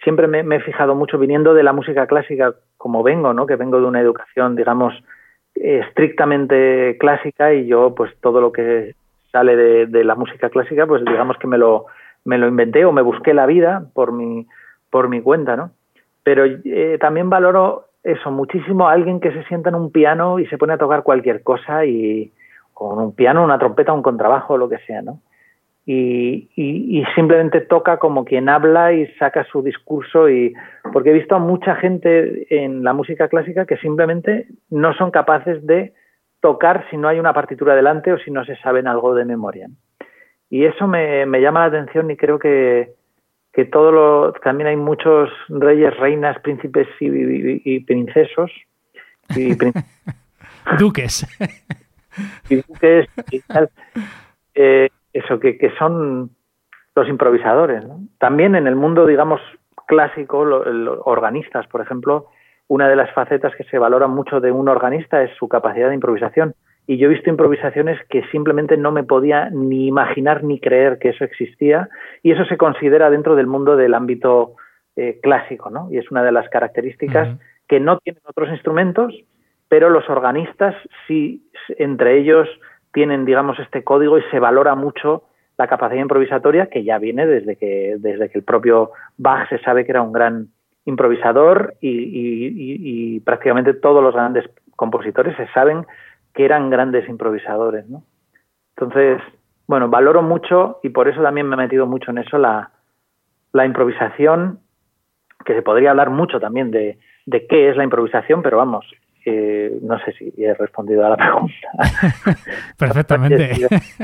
[0.03, 3.45] siempre me, he fijado mucho viniendo de la música clásica como vengo, ¿no?
[3.45, 4.93] Que vengo de una educación, digamos,
[5.55, 8.95] estrictamente clásica y yo, pues todo lo que
[9.31, 11.87] sale de, de la música clásica, pues digamos que me lo
[12.25, 14.47] me lo inventé o me busqué la vida por mi,
[14.89, 15.71] por mi cuenta, ¿no?
[16.23, 20.45] Pero eh, también valoro eso muchísimo a alguien que se sienta en un piano y
[20.47, 22.31] se pone a tocar cualquier cosa y
[22.73, 25.19] con un piano, una trompeta, un contrabajo, lo que sea, ¿no?
[25.91, 30.53] Y, y, simplemente toca como quien habla y saca su discurso y
[30.93, 35.65] porque he visto a mucha gente en la música clásica que simplemente no son capaces
[35.65, 35.93] de
[36.41, 39.67] tocar si no hay una partitura delante o si no se saben algo de memoria.
[40.51, 42.93] Y eso me, me llama la atención y creo que,
[43.51, 48.51] que todo lo, también hay muchos reyes, reinas, príncipes y, princesos.
[49.35, 49.55] Y
[50.79, 51.25] duques.
[52.47, 53.69] y duques y tal.
[54.61, 56.31] Eh, eso, que, que son
[56.95, 57.85] los improvisadores.
[57.85, 57.99] ¿no?
[58.17, 59.41] También en el mundo, digamos,
[59.87, 62.27] clásico, los organistas, por ejemplo,
[62.67, 65.95] una de las facetas que se valora mucho de un organista es su capacidad de
[65.95, 66.53] improvisación
[66.85, 71.09] y yo he visto improvisaciones que simplemente no me podía ni imaginar ni creer que
[71.09, 71.87] eso existía
[72.23, 74.55] y eso se considera dentro del mundo del ámbito
[74.95, 75.87] eh, clásico, ¿no?
[75.91, 77.37] Y es una de las características
[77.67, 79.13] que no tienen otros instrumentos,
[79.67, 80.75] pero los organistas
[81.07, 81.47] sí,
[81.77, 82.47] entre ellos
[82.93, 85.23] tienen, digamos, este código y se valora mucho
[85.57, 89.85] la capacidad improvisatoria que ya viene desde que, desde que el propio Bach se sabe
[89.85, 90.47] que era un gran
[90.85, 95.85] improvisador y, prácticamente todos los grandes compositores se saben
[96.33, 98.03] que eran grandes improvisadores, ¿no?
[98.75, 99.21] Entonces,
[99.67, 102.71] bueno, valoro mucho y por eso también me he metido mucho en eso la,
[103.51, 104.59] la improvisación,
[105.43, 106.97] que se podría hablar mucho también de
[107.49, 108.85] qué es la improvisación, pero vamos,
[109.81, 111.53] no sé si he respondido a la pregunta.
[112.77, 113.51] Perfectamente.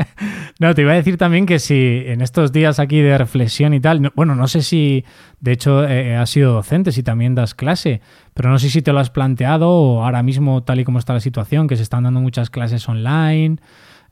[0.60, 3.80] no, te iba a decir también que si en estos días aquí de reflexión y
[3.80, 5.06] tal, bueno, no sé si
[5.40, 8.02] de hecho eh, has sido docente, si también das clase,
[8.34, 11.14] pero no sé si te lo has planteado o ahora mismo tal y como está
[11.14, 13.58] la situación, que se están dando muchas clases online,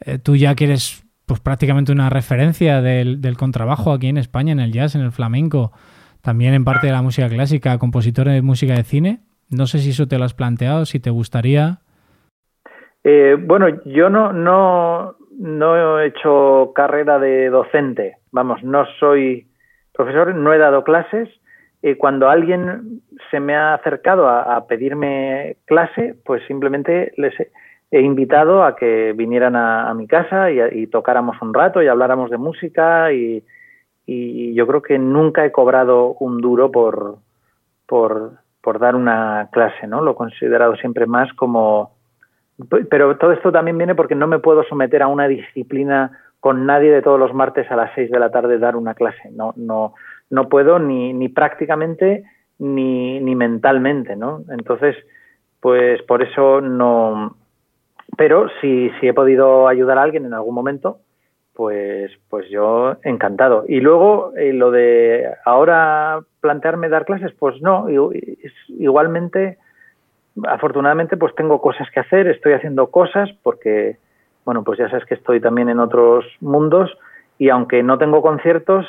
[0.05, 4.51] eh, tú ya que eres pues prácticamente una referencia del, del contrabajo aquí en España,
[4.51, 5.71] en el jazz, en el flamenco,
[6.21, 9.21] también en parte de la música clásica, compositor de música de cine.
[9.53, 11.79] No sé si eso te lo has planteado, si te gustaría.
[13.03, 18.17] Eh, bueno, yo no, no, no he hecho carrera de docente.
[18.31, 19.47] Vamos, no soy
[19.93, 21.29] profesor, no he dado clases.
[21.81, 27.33] Eh, cuando alguien se me ha acercado a, pedirme clase, pues simplemente les
[27.91, 32.37] he, invitado a que vinieran a, mi casa y, tocáramos un rato y habláramos de
[32.37, 33.43] música y,
[34.05, 37.17] y, yo creo que nunca he cobrado un duro por,
[37.85, 40.01] por, por dar una clase, ¿no?
[40.01, 41.91] Lo he considerado siempre más como...
[42.89, 46.91] Pero todo esto también viene porque no me puedo someter a una disciplina con nadie
[46.91, 49.31] de todos los martes a las seis de la tarde dar una clase.
[49.31, 49.95] No, no,
[50.29, 52.23] no puedo ni, ni prácticamente
[52.59, 54.43] ni, ni mentalmente, ¿no?
[54.49, 54.95] Entonces,
[55.59, 57.35] pues por eso no,
[58.17, 60.99] pero si, si he podido ayudar a alguien en algún momento,
[61.53, 63.65] pues, pues yo encantado.
[63.67, 67.87] Y luego eh, lo de ahora plantearme dar clases, pues no,
[68.67, 69.57] igualmente,
[70.47, 73.97] afortunadamente, pues tengo cosas que hacer, estoy haciendo cosas porque,
[74.45, 76.91] bueno, pues ya sabes que estoy también en otros mundos
[77.37, 78.85] y aunque no tengo conciertos,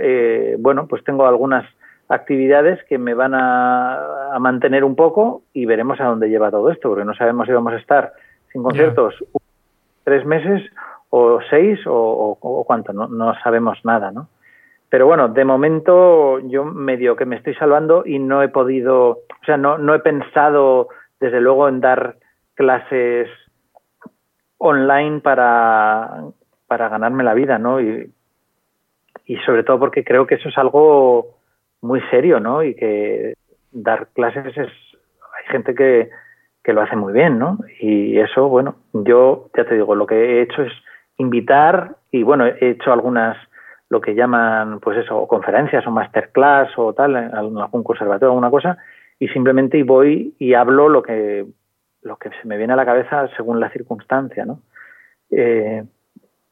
[0.00, 1.64] eh, bueno, pues tengo algunas
[2.08, 6.88] actividades que me van a, mantener un poco y veremos a dónde lleva todo esto,
[6.88, 8.12] porque no sabemos si vamos a estar
[8.50, 9.14] sin conciertos
[10.04, 10.62] tres meses
[11.14, 14.28] o seis o, cuánto, no, no, sabemos nada, ¿no?
[14.88, 19.44] Pero bueno, de momento yo medio que me estoy salvando y no he podido, o
[19.44, 20.88] sea, no, no he pensado
[21.20, 22.16] desde luego en dar
[22.54, 23.28] clases
[24.56, 26.22] online para,
[26.66, 27.78] para ganarme la vida, ¿no?
[27.78, 28.10] Y,
[29.26, 31.36] y sobre todo porque creo que eso es algo
[31.82, 32.62] muy serio, ¿no?
[32.62, 33.34] Y que
[33.70, 36.08] dar clases es, hay gente que,
[36.64, 37.58] que lo hace muy bien, ¿no?
[37.80, 40.72] Y eso, bueno, yo ya te digo, lo que he hecho es
[41.18, 43.36] invitar y bueno, he hecho algunas
[43.88, 48.78] lo que llaman pues eso, conferencias o masterclass o tal, en algún conservatorio, alguna cosa,
[49.18, 51.44] y simplemente voy y hablo lo que
[52.02, 54.60] lo que se me viene a la cabeza según la circunstancia, ¿no?
[55.30, 55.84] Eh,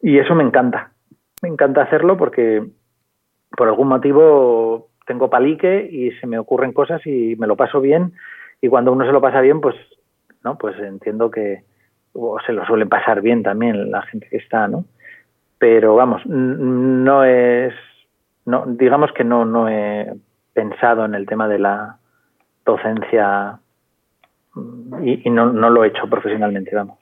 [0.00, 0.92] y eso me encanta,
[1.42, 2.62] me encanta hacerlo porque
[3.56, 8.12] por algún motivo tengo palique y se me ocurren cosas y me lo paso bien
[8.60, 9.74] y cuando uno se lo pasa bien, pues
[10.44, 11.64] no, pues entiendo que
[12.12, 14.84] o se lo suelen pasar bien también la gente que está, ¿no?
[15.58, 17.74] Pero vamos, no es,
[18.46, 20.12] no, digamos que no, no he
[20.52, 21.96] pensado en el tema de la
[22.64, 23.58] docencia
[25.02, 26.98] y, y no, no lo he hecho profesionalmente, vamos.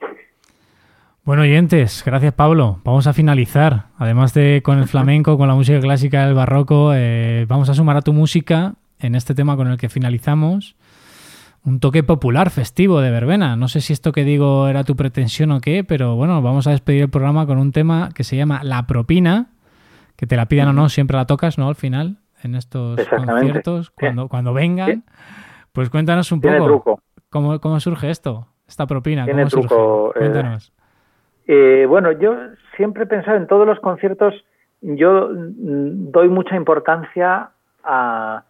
[1.23, 2.79] Bueno, oyentes, gracias Pablo.
[2.83, 3.85] Vamos a finalizar.
[3.97, 7.97] Además de con el flamenco, con la música clásica del barroco, eh, vamos a sumar
[7.97, 10.75] a tu música en este tema con el que finalizamos
[11.65, 13.55] un toque popular, festivo de verbena.
[13.55, 16.71] No sé si esto que digo era tu pretensión o qué, pero bueno, vamos a
[16.71, 19.47] despedir el programa con un tema que se llama La propina,
[20.15, 21.67] que te la pidan o no, siempre la tocas, ¿no?
[21.67, 25.03] Al final, en estos conciertos, cuando, cuando vengan.
[25.71, 29.25] Pues cuéntanos un poco cómo, cómo surge esto, esta propina.
[29.27, 29.75] ¿Cómo surge?
[29.75, 30.73] Eh, cuéntanos.
[31.47, 32.35] Eh, bueno, yo
[32.75, 34.33] siempre he pensado en todos los conciertos,
[34.81, 37.51] yo doy mucha importancia
[37.83, 38.43] a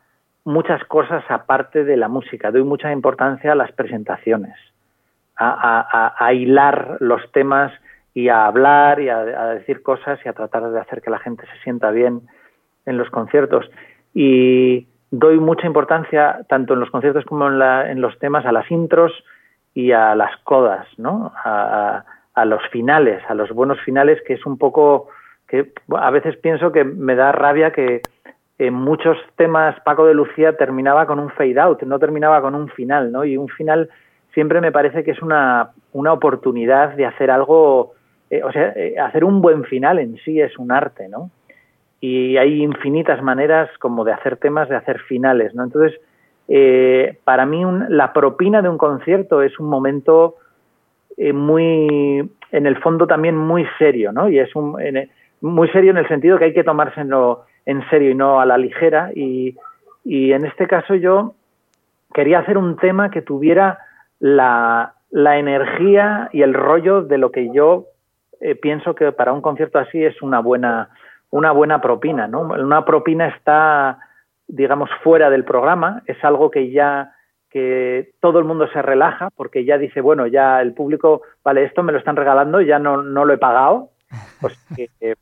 [0.46, 4.56] muchas cosas aparte de la música, doy mucha importancia a las presentaciones,
[5.38, 7.72] a, hilar los temas
[8.14, 9.24] y a hablar y a,
[9.54, 12.22] decir cosas y a tratar de hacer que la gente se sienta bien
[12.86, 13.70] en los conciertos.
[14.14, 18.70] Y doy mucha importancia tanto en los conciertos como en, en los temas a las
[18.70, 19.14] intros
[19.74, 21.32] y a las codas, ¿no?
[21.46, 25.10] A, a los finales, a los buenos finales, que es un poco
[25.48, 28.02] que a veces pienso que me da rabia que
[28.60, 32.68] en muchos temas Paco de Lucía terminaba con un fade out, no terminaba con un
[32.68, 33.24] final, ¿no?
[33.24, 33.90] Y un final
[34.34, 37.94] siempre me parece que es una, una oportunidad de hacer algo,
[38.30, 41.32] eh, o sea, eh, hacer un buen final en sí es un arte, ¿no?
[42.02, 45.64] Y hay infinitas maneras como de hacer temas, de hacer finales, ¿no?
[45.64, 46.00] Entonces,
[46.50, 50.36] eh, para mí la propina de un concierto es un momento
[51.16, 54.28] eh, muy, en el fondo también muy serio, ¿no?
[54.28, 54.76] Y es un,
[55.40, 58.58] muy serio en el sentido que hay que tomárselo en serio y no a la
[58.58, 59.12] ligera.
[59.14, 59.56] Y,
[60.04, 61.36] y en este caso yo
[62.14, 63.78] quería hacer un tema que tuviera
[64.20, 67.86] la, la energía y el rollo de lo que yo
[68.42, 70.90] eh, pienso que para un concierto así es una buena,
[71.30, 72.42] una buena propina, ¿no?
[72.42, 74.00] Una propina está,
[74.48, 77.14] digamos, fuera del programa, es algo que ya
[77.52, 81.82] que todo el mundo se relaja porque ya dice, bueno, ya el público, vale, esto
[81.82, 83.90] me lo están regalando, ya no, no lo he pagado.
[84.42, 84.58] Pues,
[85.02, 85.16] eh,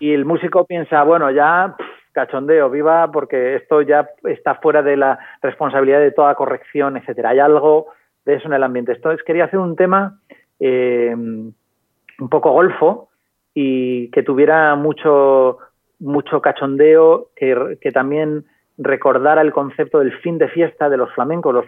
[0.00, 1.74] y el músico piensa, bueno, ya
[2.18, 7.30] cachondeo, viva, porque esto ya está fuera de la responsabilidad de toda corrección, etcétera.
[7.30, 7.86] Hay algo
[8.24, 8.92] de eso en el ambiente.
[8.92, 10.18] Entonces quería hacer un tema
[10.58, 13.08] eh, un poco golfo
[13.54, 15.58] y que tuviera mucho,
[16.00, 18.44] mucho cachondeo, que, también
[18.76, 21.66] recordara el concepto del fin de fiesta de los flamencos.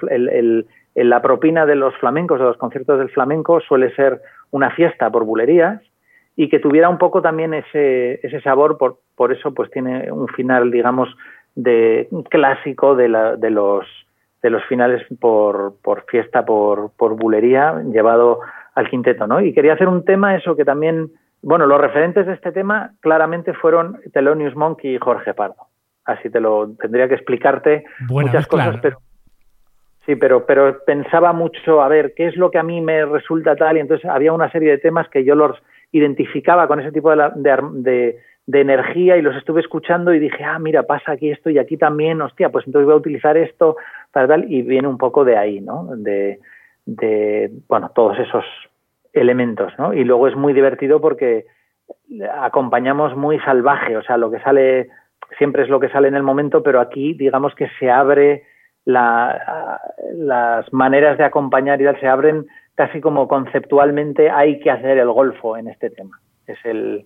[0.94, 4.20] la propina de los flamencos, de los conciertos del flamenco, suele ser
[4.50, 5.80] una fiesta por bulerías
[6.36, 10.28] y que tuviera un poco también ese, ese sabor, por, por eso pues tiene un
[10.28, 11.14] final, digamos,
[11.54, 13.84] de clásico de, la, de, los,
[14.40, 18.40] de los finales por, por fiesta, por, por bulería, llevado
[18.74, 19.42] al quinteto, ¿no?
[19.42, 21.10] Y quería hacer un tema, eso que también,
[21.42, 25.66] bueno, los referentes de este tema claramente fueron Thelonious Monk y Jorge Pardo.
[26.06, 29.00] Así te lo tendría que explicarte muchas cosas, pero
[30.06, 33.54] sí, pero pero pensaba mucho a ver qué es lo que a mí me resulta
[33.54, 35.58] tal y entonces había una serie de temas que yo los
[35.92, 38.18] identificaba con ese tipo de, de, de,
[38.58, 42.20] energía y los estuve escuchando y dije, ah, mira, pasa aquí esto y aquí también,
[42.20, 43.76] hostia, pues entonces voy a utilizar esto
[44.10, 45.88] para tal y viene un poco de ahí, ¿no?
[45.96, 46.40] De,
[46.86, 48.44] de bueno, todos esos
[49.12, 49.92] elementos, ¿no?
[49.92, 51.46] Y luego es muy divertido porque
[52.40, 54.88] acompañamos muy salvaje, o sea, lo que sale
[55.38, 58.44] siempre es lo que sale en el momento, pero aquí digamos que se abre
[58.84, 59.80] la,
[60.14, 65.56] las maneras de acompañar y se abren casi como conceptualmente hay que hacer el golfo
[65.56, 66.18] en este tema.
[66.46, 67.04] Es el,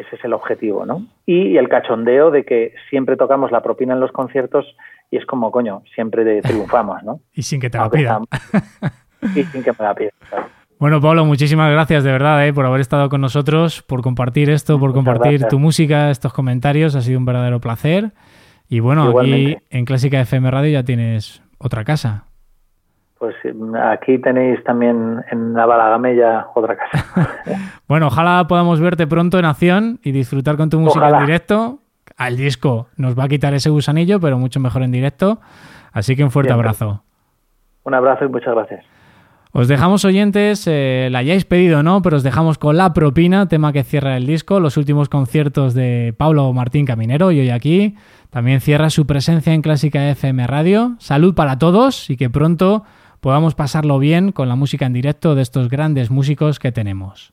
[0.00, 1.06] ese es el objetivo, ¿no?
[1.26, 4.66] Y, el cachondeo de que siempre tocamos la propina en los conciertos
[5.10, 7.20] y es como, coño, siempre triunfamos, ¿no?
[7.34, 8.24] y sin que te la pidan.
[9.36, 10.12] y sin que me la pidan,
[10.78, 14.80] bueno, Pablo, muchísimas gracias de verdad eh, por haber estado con nosotros, por compartir esto,
[14.80, 16.94] por compartir tu música, estos comentarios.
[16.94, 18.12] Ha sido un verdadero placer.
[18.66, 22.29] Y bueno, aquí en Clásica FM Radio ya tienes otra casa.
[23.20, 23.34] Pues
[23.84, 27.06] aquí tenéis también en Navalagamella otra casa.
[27.86, 31.80] bueno, ojalá podamos verte pronto en acción y disfrutar con tu música en directo.
[32.16, 35.38] Al disco nos va a quitar ese gusanillo, pero mucho mejor en directo.
[35.92, 37.04] Así que un fuerte abrazo.
[37.84, 38.86] Un abrazo y muchas gracias.
[39.52, 43.74] Os dejamos oyentes, eh, la hayáis pedido no, pero os dejamos con La Propina, tema
[43.74, 47.96] que cierra el disco, los últimos conciertos de Pablo Martín Caminero y hoy aquí.
[48.30, 50.94] También cierra su presencia en Clásica FM Radio.
[51.00, 52.84] Salud para todos y que pronto
[53.20, 57.32] podamos pasarlo bien con la música en directo de estos grandes músicos que tenemos.